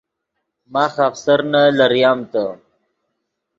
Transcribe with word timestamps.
ماخ 0.73 0.93
آفسرنے 1.07 1.63
لریم 1.77 2.19
تے 2.31 2.45